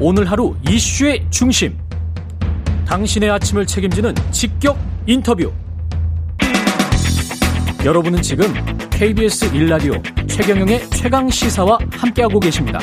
[0.00, 1.78] 오늘 하루 이슈의 중심.
[2.86, 5.52] 당신의 아침을 책임지는 직격 인터뷰.
[7.84, 8.46] 여러분은 지금
[8.90, 12.80] KBS 1라디오 최경영의 최강 시사와 함께하고 계십니다.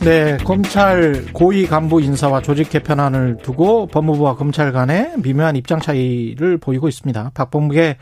[0.00, 6.88] 네, 검찰 고위 간부 인사와 조직 개편안을 두고 법무부와 검찰 간의 미묘한 입장 차이를 보이고
[6.88, 7.32] 있습니다.
[7.34, 7.98] 박범계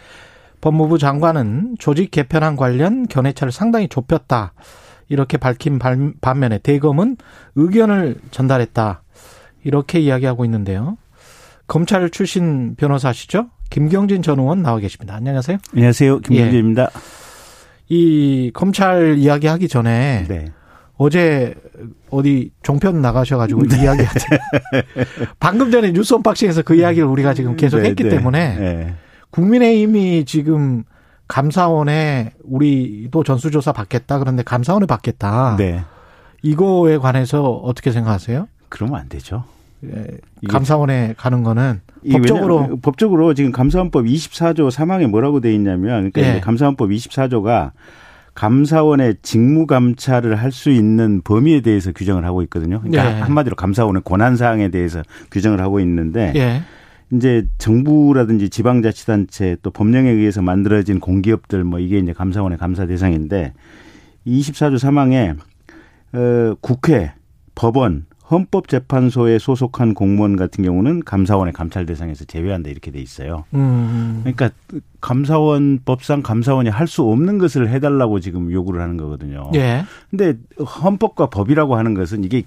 [0.60, 4.52] 법무부 장관은 조직 개편안 관련 견해차를 상당히 좁혔다.
[5.09, 5.79] 이렇게 밝힌
[6.20, 7.16] 반면에 대검은
[7.55, 9.02] 의견을 전달했다.
[9.65, 10.97] 이렇게 이야기하고 있는데요.
[11.66, 13.47] 검찰 출신 변호사시죠?
[13.70, 15.14] 김경진 전 의원 나와 계십니다.
[15.14, 15.59] 안녕하세요.
[15.73, 16.20] 안녕하세요.
[16.20, 16.83] 김경진입니다.
[16.83, 16.88] 예.
[17.88, 20.52] 이 검찰 이야기 하기 전에 네.
[20.97, 21.55] 어제
[22.11, 23.83] 어디 종편 나가셔가지고 네.
[23.83, 24.27] 이야기하죠.
[25.41, 28.11] 방금 전에 뉴스 언박싱에서 그 이야기를 우리가 지금 계속 네, 했기 네.
[28.11, 28.95] 때문에 네.
[29.30, 30.84] 국민의힘이 지금
[31.28, 35.56] 감사원에 우리도 전수조사 받겠다 그런데 감사원에 받겠다.
[35.59, 35.83] 네.
[36.42, 38.48] 이거에 관해서 어떻게 생각하세요?
[38.69, 39.45] 그러면 안 되죠.
[39.84, 40.06] 예,
[40.48, 41.80] 감사원에 가는 거는
[42.11, 46.41] 법적으로 법적으로 지금 감사원법 24조 3항에 뭐라고 돼 있냐면 그러니까 예.
[46.41, 47.72] 감사원법 24조가
[48.34, 52.80] 감사원의 직무 감찰을 할 수 있는 범위에 대해서 규정을 하고 있거든요.
[52.80, 53.20] 그러니까 예.
[53.20, 56.62] 한마디로 감사원의 권한 사항에 대해서 규정을 하고 있는데 예.
[57.12, 63.52] 이제 정부라든지 지방자치단체 또 법령에 의해서 만들어진 공기업들 뭐 이게 이제 감사원의 감사 대상인데
[64.27, 65.36] 24조 3항에
[66.16, 67.12] 어 국회,
[67.55, 73.44] 법원, 헌법재판소에 소속한 공무원 같은 경우는 감사원의 감찰 대상에서 제외한다 이렇게 돼 있어요.
[73.52, 74.20] 음.
[74.22, 74.50] 그러니까
[75.00, 79.50] 감사원 법상 감사원이 할 수 없는 것을 해달라고 지금 요구를 하는 거거든요.
[79.55, 79.84] 예.
[80.11, 82.44] 근데 헌법과 법이라고 하는 것은 이게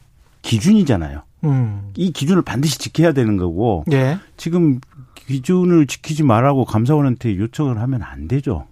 [0.47, 1.23] 기준이잖아요.
[1.43, 1.91] 음.
[1.95, 4.17] 이 기준을 반드시 지켜야 되는 거고 예.
[4.37, 4.79] 지금
[5.15, 8.65] 기준을 지키지 말라고 감사원한테 요청을 하면 안 되죠.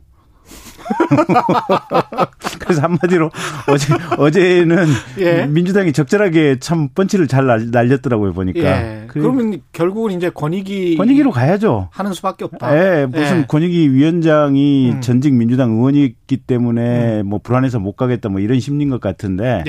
[2.59, 3.29] 그래서 한마디로
[3.67, 4.85] 어제 어제는
[5.19, 5.47] 예.
[5.47, 8.59] 민주당이 적절하게 참 펀치를 잘 날렸더라고요 보니까.
[8.59, 9.03] 예.
[9.07, 11.89] 그 러면 결국은 이제 권익위 권익위로 가야죠.
[11.91, 12.77] 하는 수밖에 없다.
[12.77, 13.45] 예, 무슨 예.
[13.47, 15.01] 권익위 위원장이 음.
[15.01, 17.27] 전직 민주당 의원이기 때문에 음.
[17.27, 19.63] 뭐 불안해서 못 가겠다 뭐 이런 심리인 것 같은데.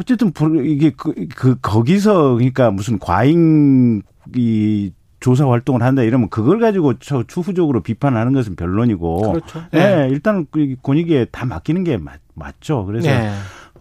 [0.00, 0.14] 예.
[0.14, 0.32] 어쨌든
[0.64, 4.02] 이게 그, 그 거기서 그러니까 무슨 과잉
[4.34, 9.32] 이 조사 활동을 한다 이러면 그걸 가지고 추후적으로 비판하는 것은 변론이고.
[9.32, 9.62] 그렇죠.
[9.70, 9.96] 네.
[9.96, 10.08] 네.
[10.10, 12.86] 일단 그 권익위에 다 맡기는 게 맞, 맞죠.
[12.86, 13.30] 그래서 네.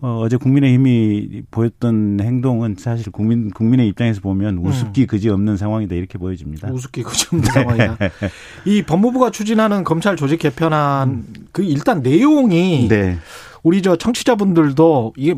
[0.02, 4.66] 어, 어제 국민의힘이 보였던 행동은 사실 국민 국민의 입장에서 보면 음.
[4.66, 6.72] 우습기 그지 없는 상황이다 이렇게 보여집니다.
[6.72, 7.52] 우습기 그지 없는 네.
[7.52, 7.98] 상황이다.
[8.66, 11.34] 이 법무부가 추진하는 검찰 조직 개편안 음.
[11.52, 13.18] 그 일단 내용이 네.
[13.64, 15.36] 우리 저 청취자분들도 이게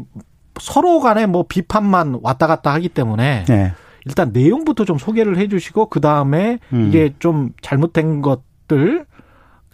[0.61, 3.73] 서로 간에 뭐 비판만 왔다 갔다 하기 때문에 네.
[4.05, 6.87] 일단 내용부터 좀 소개를 해 주시고 그다음에 음.
[6.87, 9.05] 이게 좀 잘못된 것들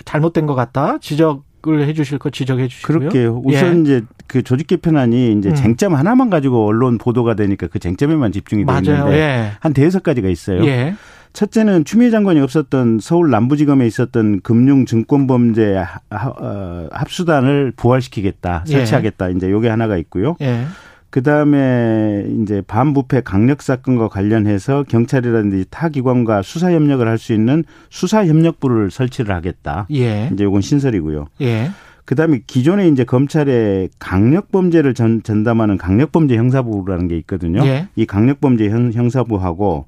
[0.06, 3.00] 잘못된 것 같다 지적을 해 주실 거 지적해 주시고요.
[3.00, 3.42] 그렇게요.
[3.44, 3.82] 우선 예.
[3.82, 5.56] 이제 그 조직 개편안이 이제 음.
[5.56, 9.52] 쟁점 하나만 가지고 언론 보도가 되니까 그 쟁점에만 집중이 되는데 예.
[9.60, 10.66] 한 대여섯 가지가 있어요.
[10.66, 10.96] 예.
[11.38, 15.78] 첫째는 추미애 장관이 없었던 서울 남부지검에 있었던 금융증권범죄
[16.10, 18.72] 어, 합수단을 부활시키겠다, 예.
[18.72, 19.30] 설치하겠다.
[19.30, 20.36] 이제 요게 하나가 있고요.
[20.42, 20.64] 예.
[21.12, 27.64] 그 다음에 이제 반부패 강력 사건과 관련해서 경찰이라든지 타 기관과 수사 협력을 할 수 있는
[27.92, 29.86] 수사 협력부를 설치를 하겠다.
[29.94, 30.32] 예.
[30.34, 31.28] 이제 요건 신설이고요.
[31.42, 31.70] 예.
[32.04, 37.64] 그 다음에 기존에 이제 검찰에 강력 범죄를 전, 전담하는 강력 범죄 형사부라는 게 있거든요.
[37.68, 37.90] 예.
[37.96, 39.86] 이 강력 범죄 형, 형사부하고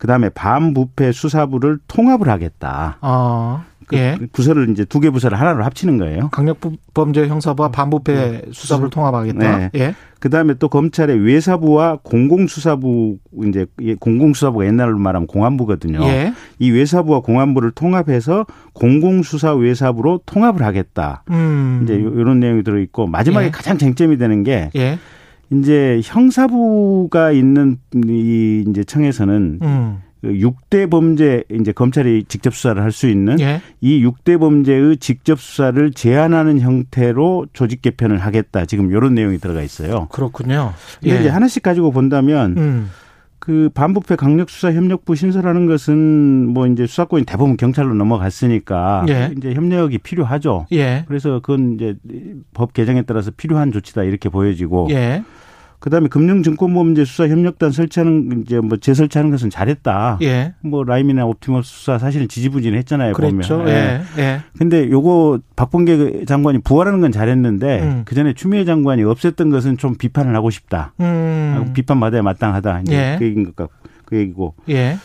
[0.00, 2.96] 그 다음에 반부패 수사부를 통합을 하겠다.
[3.02, 3.62] 어.
[3.86, 4.16] 그 예.
[4.32, 6.30] 부서를 이제 두 개 부서를 하나로 합치는 거예요.
[6.30, 8.42] 강력범죄 형사부와 반부패 네.
[8.50, 9.58] 수사부를 통합하겠다.
[9.58, 9.70] 네.
[9.74, 9.94] 예.
[10.20, 13.18] 그다음에 또 검찰의 외사부와 공공수사부
[13.48, 13.66] 이제
[13.98, 16.02] 공공수사부가 옛날로 말하면 공안부거든요.
[16.04, 16.32] 예.
[16.58, 21.24] 이 외사부와 공안부를 통합해서 공공수사 외사부로 통합을 하겠다.
[21.30, 21.80] 음.
[21.82, 23.50] 이제 이런 내용이 들어 있고 마지막에 예.
[23.50, 24.98] 가장 쟁점이 되는 게 예.
[25.52, 29.98] 이제 형사부가 있는 이 이제 청에서는 음.
[30.22, 33.60] 6대 그 범죄 이제 검찰이 직접 수사를 할 수 있는 예.
[33.80, 38.66] 이 6대 범죄의 직접 수사를 제한하는 형태로 조직 개편을 하겠다.
[38.66, 40.08] 지금 이런 내용이 들어가 있어요.
[40.10, 40.74] 그렇군요.
[41.06, 41.20] 예.
[41.20, 42.90] 이제 하나씩 가지고 본다면 음.
[43.38, 49.32] 그 반부패 강력수사 협력부 신설하는 것은 뭐 이제 수사권이 대부분 경찰로 넘어갔으니까 예.
[49.36, 50.66] 이제 협력이 필요하죠.
[50.72, 51.04] 예.
[51.08, 51.94] 그래서 그건 이제
[52.52, 55.22] 법 개정에 따라서 필요한 조치다 이렇게 보여지고 예.
[55.80, 60.18] 그다음에 금융증권범죄 수사 협력단 설치하는 이제 뭐 재설치하는 것은 잘했다.
[60.22, 60.54] 예.
[60.60, 63.14] 뭐 라임이나 옵티머스 수사 사실은 지지부진했잖아요.
[63.14, 63.58] 그렇죠.
[63.58, 63.68] 보면.
[63.68, 64.02] 예.
[64.18, 64.40] 예.
[64.58, 68.02] 근데 요거 박범계 장관이 부활하는 건 잘했는데 음.
[68.04, 70.92] 그 전에 추미애 장관이 없앴던 것은 좀 비판을 하고 싶다.
[71.00, 71.72] 음.
[71.74, 72.82] 비판 받아야 마땅하다.
[72.82, 73.16] 이제 예.
[73.18, 73.74] 그 얘기인 것 같고
[74.04, 74.54] 그 얘기고.
[74.68, 74.98] 예.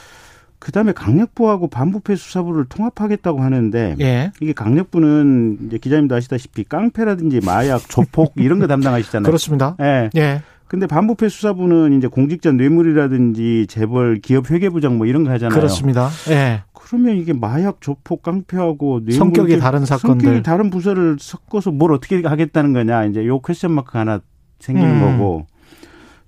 [0.60, 4.32] 그다음에 강력부하고 반부패 수사부를 통합하겠다고 하는데 예.
[4.42, 9.26] 이게 강력부는 이제 기자님도 아시다시피 깡패라든지 마약, 조폭 이런 거 담당하시잖아요.
[9.26, 9.78] 그렇습니다.
[9.80, 10.10] 예.
[10.18, 10.42] 예.
[10.76, 15.58] 근데 반부패 수사부는 이제 공직자 뇌물이라든지 재벌 기업 회계부장 뭐 이런 거 하잖아요.
[15.58, 16.10] 그렇습니다.
[16.30, 16.64] 예.
[16.74, 22.22] 그러면 이게 마약, 조폭, 깡패하고 뇌물 성격이 다른 사건들, 성격이 다른 부서를 섞어서 뭘 어떻게
[22.22, 24.20] 하겠다는 거냐 이제 요 퀘스천 마크 하나
[24.60, 25.18] 생기는 음.
[25.18, 25.48] 거고.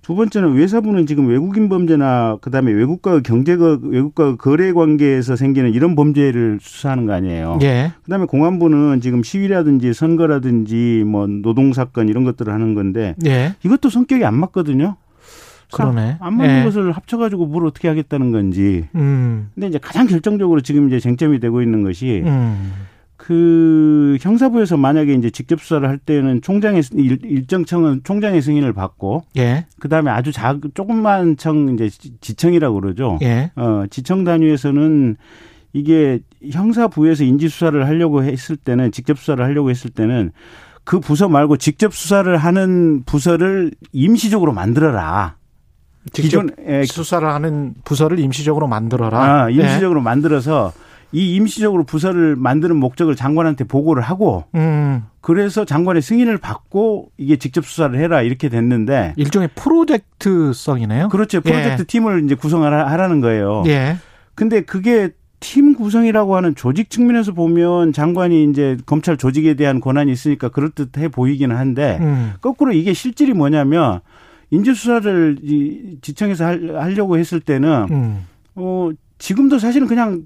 [0.08, 6.60] 두 번째는 외사부는 지금 외국인 범죄나 그다음에 외국과 경제가 외국과 거래 관계에서 생기는 이런 범죄를
[6.62, 7.58] 수사하는 거 아니에요.
[7.60, 7.92] 예.
[8.04, 13.54] 그다음에 공안부는 지금 시위라든지 선거라든지 뭐 노동 사건 이런 것들을 하는 건데 예.
[13.62, 14.96] 이것도 성격이 안 맞거든요.
[15.74, 16.16] 그러네.
[16.20, 16.64] 안 맞는 예.
[16.64, 18.88] 것을 합쳐가지고 뭘 어떻게 하겠다는 건지.
[18.94, 19.50] 음.
[19.54, 22.72] 근데 이제 가장 결정적으로 지금 이제 쟁점이 되고 있는 것이 음.
[23.18, 29.24] 그 형사부에서 만약에 이제 직접 수사를 할 때는 총장의 일, 정 청은 총장의 승인을 받고
[29.36, 29.66] 예.
[29.80, 33.18] 그다음에 아주 작 조금만 청 이제 지청이라고 그러죠.
[33.22, 33.50] 예.
[33.56, 35.16] 어, 지청 단위에서는
[35.72, 40.30] 이게 형사부에서 인지 수사를 하려고 했을 때는 직접 수사를 하려고 했을 때는
[40.84, 45.34] 그 부서 말고 직접 수사를 하는 부서를 임시적으로 만들어라.
[46.12, 46.84] 직접 기존, 예.
[46.84, 49.42] 수사를 하는 부서를 임시적으로 만들어라.
[49.44, 50.04] 아, 임시적으로 예.
[50.04, 50.72] 만들어서
[51.12, 55.04] 이 임시적으로 부서를 만드는 목적을 장관한테 보고를 하고 음.
[55.20, 61.08] 그래서 장관의 승인을 받고 이게 직접 수사를 해라 이렇게 됐는데 일종의 프로젝트성이네요.
[61.08, 61.40] 그렇죠.
[61.40, 61.84] 프로젝트 예.
[61.84, 63.62] 팀을 이제 구성하라는 거예요.
[63.66, 63.96] 예.
[64.34, 65.10] 근데 그게
[65.40, 71.54] 팀 구성이라고 하는 조직 측면에서 보면 장관이 이제 검찰 조직에 대한 권한이 있으니까 그럴듯해 보이기는
[71.54, 72.32] 한데 음.
[72.40, 74.00] 거꾸로 이게 실질이 뭐냐면
[74.50, 75.38] 인재수사를
[76.02, 78.26] 지청에서 하려고 했을 때는 음.
[78.56, 80.22] 어 지금도 사실은 그냥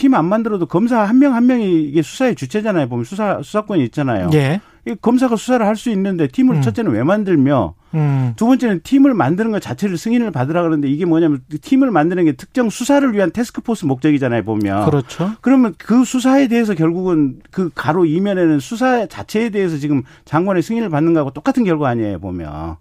[0.00, 2.88] 팀 안 만들어도 검사 한 명 한 명이 이게 수사의 주체잖아요.
[2.88, 4.30] 보면 수사 수사권이 있잖아요.
[4.34, 4.60] 예.
[5.02, 6.62] 검사가 수사를 할 수 있는데 팀을 음.
[6.62, 8.32] 첫째는 왜 만들며 음.
[8.36, 12.70] 두 번째는 팀을 만드는 것 자체를 승인을 받으라 그러는데 이게 뭐냐면 팀을 만드는 게 특정
[12.70, 15.32] 수사를 위한 테스크포스 목적이잖아요 보면 그렇죠.
[15.42, 21.12] 그러면 그 수사에 대해서 결국은 그 가로 이면에는 수사 자체에 대해서 지금 장관의 승인을 받는
[21.12, 22.76] 거하고 똑같은 결과 아니에요 보면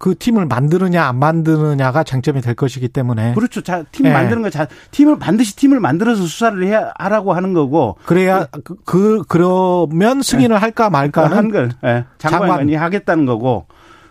[0.00, 3.60] 그 팀을 만드느냐 안 만드느냐가 쟁점이 될 것이기 때문에 그렇죠.
[3.60, 4.12] 자, 팀 네.
[4.14, 9.22] 만드는 거 자, 팀을 반드시 팀을 만들어서 수사를 해야 하라고 하는 거고 그래야 그, 그
[9.28, 10.58] 그러면 승인을 네.
[10.58, 12.06] 할까 말까는 한걸 네.
[12.16, 12.82] 장관이 장관.
[12.82, 13.66] 하겠다는 거고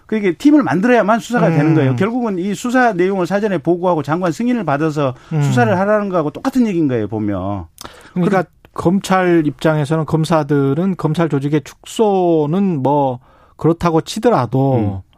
[0.06, 1.58] 그게 팀을 만들어야만 수사가 음.
[1.58, 1.96] 되는 거예요.
[1.96, 5.42] 결국은 이 수사 내용을 사전에 보고하고 장관 승인을 받아서 음.
[5.42, 7.66] 수사를 하라는 거하고 똑같은 얘기인 거예요, 보면.
[8.14, 8.44] 그러니까
[8.76, 13.20] 검찰 입장에서는 검사들은 검찰 조직의 축소는 뭐
[13.58, 15.09] 그렇다고 치더라도 음.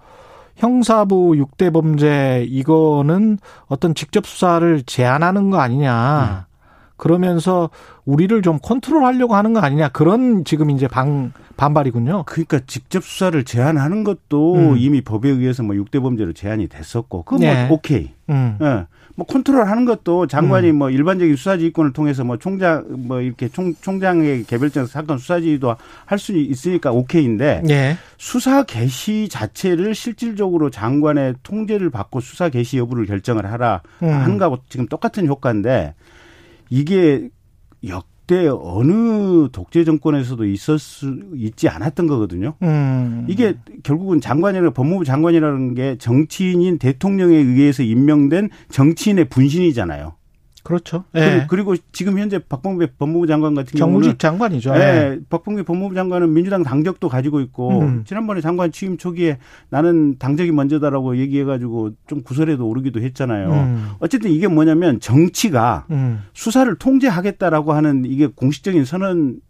[0.61, 6.45] 형사부 6대 범죄 이거는 어떤 직접 수사를 제한하는 거 아니냐.
[7.01, 7.11] 음.
[7.11, 7.69] 그러면서
[8.05, 12.23] 우리를 좀 컨트롤하려고 하는 거 아니냐 그런 지금 이제 방 반발이군요.
[12.25, 14.75] 그러니까 직접 수사를 제한하는 것도 음.
[14.77, 17.67] 이미 법에 의해서 뭐 6대 범죄로 제한이 됐었고 그건 뭐 네.
[17.67, 18.11] 뭐 오케이.
[18.29, 18.57] 음.
[18.59, 18.85] 네.
[19.15, 20.77] 뭐 컨트롤하는 것도 장관이 음.
[20.77, 25.75] 뭐 일반적인 수사지휘권을 통해서 뭐 총장 뭐 이렇게 총 총장의 개별적 사건 수사지휘도
[26.05, 27.97] 할 수 있으니까 오케이인데 예.
[28.17, 34.09] 수사 개시 자체를 실질적으로 장관의 통제를 받고 수사 개시 여부를 결정을 하라 음.
[34.09, 35.93] 하는 거하고 지금 똑같은 효과인데
[36.71, 37.29] 이게
[37.85, 42.55] 역대 어느 독재 정권에서도 있을 수 있지 않았던 거거든요.
[42.63, 43.25] 음.
[43.29, 50.13] 이게 결국은 장관이나 법무부 장관이라는 게 정치인인 대통령에 의해서 임명된 정치인의 분신이잖아요.
[50.63, 51.03] 그렇죠.
[51.15, 51.45] 예.
[51.49, 54.73] 그리고 지금 현재 박범계 법무부 장관 같은 경우는 장관이죠.
[54.75, 54.79] 예.
[54.79, 55.19] 예.
[55.29, 58.03] 박범계 법무부 장관은 민주당 당적도 가지고 있고 음.
[58.05, 59.37] 지난번에 장관 취임 초기에
[59.69, 63.51] 나는 당적이 먼저다라고 얘기해가지고 좀 구설에도 오르기도 했잖아요.
[63.51, 63.89] 음.
[63.99, 66.21] 어쨌든 이게 뭐냐면 정치가 음.
[66.33, 69.41] 수사를 통제하겠다라고 하는 이게 공식적인 선언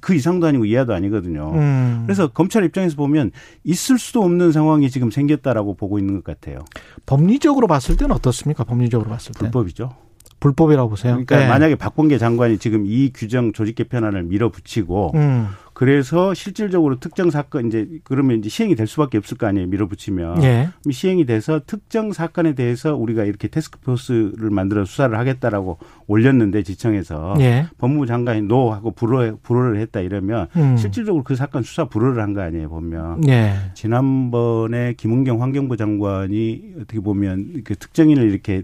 [0.00, 1.52] 그 이상도 아니고 이하도 아니거든요.
[1.54, 2.02] 음.
[2.06, 3.30] 그래서 검찰 입장에서 보면
[3.64, 6.58] 있을 수도 없는 상황이 지금 생겼다라고 보고 있는 것 같아요.
[7.06, 8.64] 법리적으로 봤을 때는 어떻습니까?
[8.64, 10.05] 법리적으로 봤을 때 불법이죠.
[10.40, 11.12] 불법이라고 보세요.
[11.12, 11.48] 그러니까 네.
[11.48, 15.48] 만약에 박범계 장관이 지금 이 규정 조직 개편안을 밀어붙이고 음.
[15.72, 19.66] 그래서 실질적으로 특정 사건 이제 그러면 이제 시행이 될 수밖에 없을 거 아니에요.
[19.66, 20.70] 밀어붙이면 예.
[20.90, 27.66] 시행이 돼서 특정 사건에 대해서 우리가 이렇게 테스크포스를 만들어 수사를 하겠다라고 올렸는데 지청에서 예.
[27.76, 30.76] 법무부 장관이 노 하고 불허 불허를 했다 이러면 음.
[30.78, 32.68] 실질적으로 그 사건 수사 불허를 한 거 아니에요.
[32.70, 33.54] 보면 예.
[33.74, 38.62] 지난번에 김은경 환경부 장관이 어떻게 보면 그 특정인을 이렇게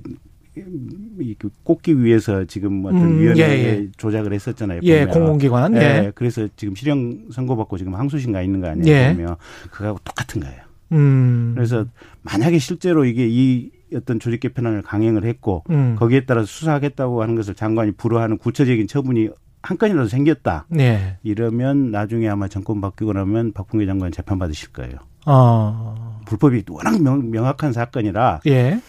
[1.65, 3.89] 꼽기 위해서 지금 어떤 음, 위원회에 예, 예.
[3.97, 4.81] 조작을 했었잖아요.
[4.83, 5.15] 예, 보면.
[5.15, 5.77] 공공기관.
[5.77, 5.81] 예.
[5.81, 6.13] 예.
[6.15, 8.87] 그래서 지금 실형 선고받고 지금 항소심 가 있는 거 아니에요?
[8.87, 9.15] 예.
[9.15, 9.37] 보면
[9.71, 10.61] 그거하고 똑같은 거예요.
[10.93, 11.53] 음.
[11.55, 11.87] 그래서
[12.23, 15.97] 만약에 실제로 이게 이 어떤 조직 개편안을 강행을 했고 음.
[15.99, 19.31] 거기에 따라서 수사하겠다고 하는 것을 장관이 불허하는 구체적인 처분이
[19.63, 20.67] 한 건이라도 생겼다.
[20.69, 21.19] 네.
[21.23, 24.97] 이러면 나중에 아마 정권 바뀌고 나면 박봉계 장관 재판 받으실 거예요.
[25.25, 26.21] 어.
[26.27, 28.81] 불법이 워낙 명, 명확한 사건이라 예.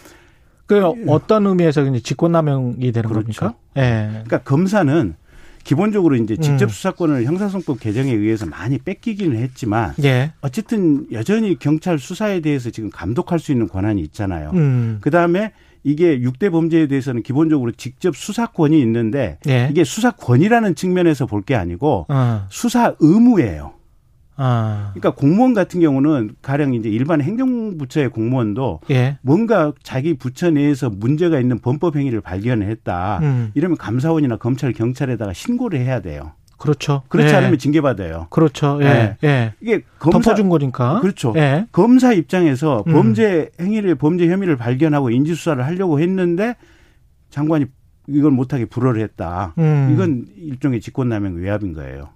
[0.66, 3.40] 그 어떤 의미에서 이제 직권남용이 되는 그렇죠.
[3.42, 3.56] 겁니까?
[3.78, 4.08] 예.
[4.12, 5.16] 그러니까 검사는
[5.64, 6.70] 기본적으로 이제 직접 음.
[6.70, 10.34] 수사권을 형사소송법 개정에 의해서 많이 뺏기기는 했지만 예.
[10.42, 14.52] 어쨌든 여전히 경찰 수사에 대해서 지금 감독할 수 있는 권한이 있잖아요.
[14.54, 14.98] 음.
[15.02, 15.54] 그다음에
[15.86, 19.68] 이게 6대 범죄에 대해서는 기본적으로 직접 수사권이 있는데 예.
[19.70, 22.46] 이게 수사권이라는 측면에서 볼 게 아니고 어.
[22.50, 23.74] 수사 의무예요.
[24.36, 24.92] 아.
[24.94, 29.18] 그러니까 공무원 같은 경우는 가령 이제 일반 행정부처의 공무원도 예.
[29.22, 33.20] 뭔가 자기 부처 내에서 문제가 있는 범법 행위를 발견했다.
[33.22, 33.52] 음.
[33.54, 36.32] 이러면 감사원이나 검찰, 경찰에다가 신고를 해야 돼요.
[36.58, 37.04] 그렇죠.
[37.10, 37.38] 그렇지 예.
[37.38, 38.28] 않으면 징계받아요.
[38.30, 38.80] 그렇죠.
[38.82, 39.18] 예.
[39.24, 39.28] 예.
[39.28, 39.54] 예.
[39.60, 41.02] 이게 검사 덮어준 거니까.
[41.02, 41.34] 그렇죠.
[41.36, 41.68] 예.
[41.72, 42.94] 검사 입장에서 음.
[42.94, 46.56] 범죄 행위를 범죄 혐의를 발견하고 인지 수사를 하려고 했는데
[47.32, 47.66] 장관이
[48.08, 49.54] 이걸 못하게 불허를 했다.
[49.58, 49.90] 음.
[49.94, 52.10] 이건 일종의 직권남용 외압인 거예요.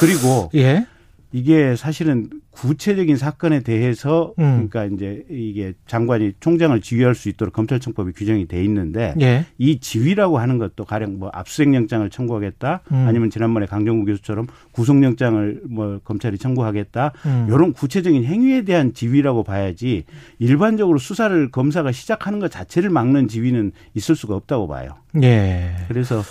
[0.00, 0.86] 그리고 예.
[1.32, 4.68] 이게 사실은 구체적인 사건에 대해서 음.
[4.68, 9.46] 그러니까 이제 이게 장관이 총장을 지휘할 수 있도록 검찰청법이 규정이 돼 있는데 예.
[9.58, 13.06] 이 지휘라고 하는 것도 가령 뭐 압수수색영장을 청구하겠다 음.
[13.08, 17.46] 아니면 지난번에 강정구 교수처럼 구속영장을 뭐 검찰이 청구하겠다 음.
[17.48, 20.04] 이런 구체적인 행위에 대한 지휘라고 봐야지
[20.38, 24.96] 일반적으로 수사를 검사가 시작하는 것 자체를 막는 지휘는 있을 수가 없다고 봐요.
[25.22, 25.74] 예.
[25.88, 26.22] 그래서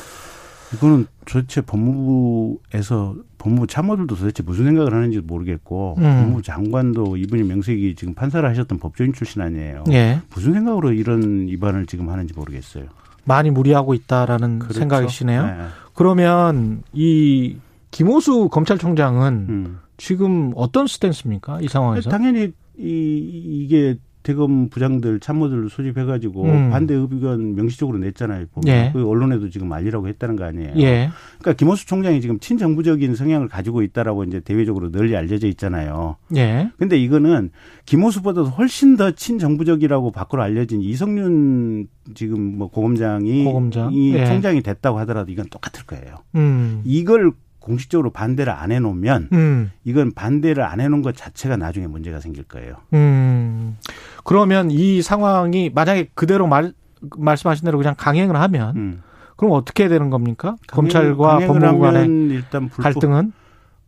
[0.73, 6.03] 이거는 도대체 법무부에서 법무부 참모들도 도대체 무슨 생각을 하는지 모르겠고 음.
[6.03, 9.83] 법무부 장관도 이분이 명색이 지금 판사를 하셨던 법조인 출신 아니에요.
[9.91, 10.21] 예.
[10.33, 12.85] 무슨 생각으로 이런 위반을 지금 하는지 모르겠어요.
[13.23, 14.79] 많이 무리하고 있다라는 그렇죠.
[14.79, 15.45] 생각이시네요.
[15.45, 15.53] 네.
[15.93, 17.57] 그러면 이
[17.91, 19.79] 김호수 검찰총장은 음.
[19.97, 21.61] 지금 어떤 스탠스입니까?
[21.61, 22.09] 이 상황에서?
[22.09, 26.69] 당연히 이, 이게 대검 부장들 참모들 소집해 가지고 음.
[26.69, 28.45] 반대 의견 명시적으로 냈잖아요.
[28.53, 28.75] 보면.
[28.75, 28.91] 예.
[28.93, 30.73] 그 언론에도 지금 알리라고 했다는 거 아니에요.
[30.77, 31.09] 예.
[31.39, 36.17] 그러니까 김호수 총장이 지금 친정부적인 성향을 가지고 있다라고 이제 대외적으로 널리 알려져 있잖아요.
[36.35, 36.71] 예.
[36.77, 37.51] 근데 이거는
[37.85, 43.93] 김호수보다도 훨씬 더 친정부적이라고 밖으로 알려진 이성윤 지금 뭐 고검장이 고검장?
[43.93, 44.25] 이 예.
[44.25, 46.17] 총장이 됐다고 하더라도 이건 똑같을 거예요.
[46.35, 46.81] 음.
[46.85, 49.71] 이걸 공식적으로 반대를 안 해놓으면 음.
[49.85, 52.75] 이건 반대를 안 해놓은 것 자체가 나중에 문제가 생길 거예요.
[52.93, 53.77] 음.
[54.25, 56.73] 그러면 이 상황이 만약에 그대로 말
[57.17, 59.03] 말씀하신 대로 그냥 강행을 하면 음.
[59.37, 60.57] 그럼 어떻게 되는 겁니까?
[60.67, 63.31] 강행, 검찰과 법무부 간의 일단 불법, 갈등은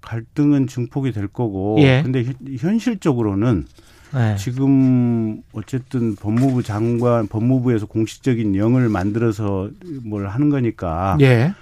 [0.01, 2.01] 갈등은 증폭이 될 거고 예.
[2.03, 2.25] 근데
[2.57, 3.65] 현실적으로는
[4.13, 4.35] 네.
[4.35, 9.69] 지금 어쨌든 법무부 장관 법무부에서 공식적인 영을 만들어서
[10.03, 11.53] 뭘 하는 거니까 예.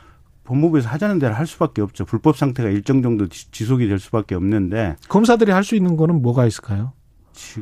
[0.43, 2.05] 법무부에서 하자는 대로 할 수밖에 없죠.
[2.05, 6.93] 불법 상태가 일정 정도 지속이 될 수밖에 없는데 검사들이 할 수 있는 거는 뭐가 있을까요?
[7.33, 7.61] 지,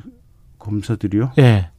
[0.57, 1.31] 검사들이요?
[1.39, 1.69] 예.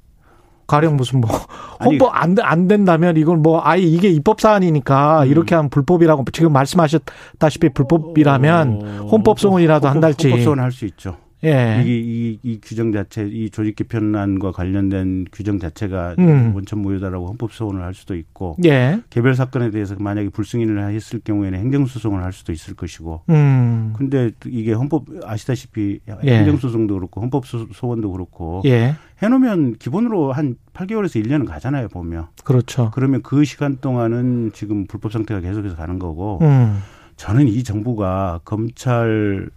[0.67, 1.31] 가령 무슨 뭐
[1.85, 5.29] 헌법 안, 안 된다면 이건 뭐 아예 이게 입법 사안이니까 음.
[5.29, 11.17] 이렇게 하면 불법이라고 지금 말씀하셨다시피 불법이라면 헌법 소원이라도 한달치 헌법 소원 할 수 있죠.
[11.45, 11.83] 예.
[11.87, 16.53] 이, 이, 이 규정 자체, 이 조직 개편안과 관련된 규정 자체가 음.
[16.55, 19.01] 원천 무효다라고 헌법 소원을 할 수도 있고, 예.
[19.11, 23.95] 개별 사건에 대해서 만약에 불승인을 했을 경우에는 행정 소송을 할 수도 있을 것이고, 음.
[23.97, 26.37] 근데 이게 헌법 아시다시피 예.
[26.37, 28.95] 행정 소송도 그렇고 헌법 소원도 그렇고, 예.
[29.23, 32.27] 해놓으면 기본으로 한 8개월에서 1년은 가잖아요, 보면.
[32.45, 32.91] 그렇죠.
[32.95, 36.81] 그러면 그 시간 동안은 지금 불법 상태가 계속해서 가는 거고, 음.
[37.17, 39.51] 저는 이 정부가 검찰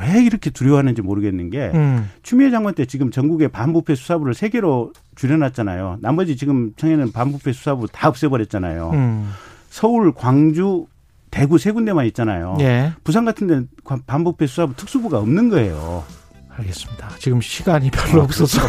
[0.00, 2.10] 왜 이렇게 두려워하는지 모르겠는 게 음.
[2.22, 5.98] 추미애 장관 때 지금 전국의 반부패 수사부를 세 개로 줄여놨잖아요.
[6.00, 8.90] 나머지 지금 청해는 반부패 수사부 다 없애버렸잖아요.
[8.90, 9.30] 음.
[9.68, 10.86] 서울, 광주,
[11.30, 12.56] 대구 세 군데만 있잖아요.
[12.60, 12.92] 예.
[13.04, 13.68] 부산 같은 데는
[14.06, 16.04] 반부패 수사부 특수부가 없는 거예요.
[16.56, 17.08] 알겠습니다.
[17.18, 18.60] 지금 시간이 별로 아, 없어서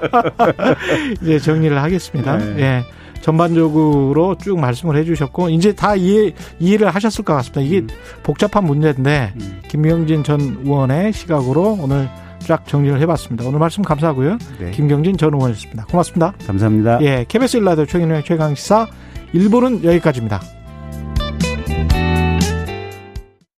[1.22, 2.36] 이제 정리를 하겠습니다.
[2.38, 2.60] 네.
[2.60, 2.84] 예.
[3.22, 7.62] 전반적으로 쭉 말씀을 해주셨고 이제 다 이해 이해를 하셨을 것 같습니다.
[7.62, 7.88] 이게 음.
[8.22, 9.62] 복잡한 문제인데 음.
[9.68, 12.10] 김경진 전 의원의 시각으로 오늘
[12.40, 13.46] 쫙 정리를 해봤습니다.
[13.46, 14.36] 오늘 말씀 감사하고요.
[14.58, 14.70] 네.
[14.72, 15.86] 김경진 전 의원이었습니다.
[15.86, 16.34] 고맙습니다.
[16.46, 17.00] 감사합니다.
[17.02, 18.88] 예, KBS 일라디오 최경영의 최강 시사
[19.32, 20.40] 1부는 여기까지입니다.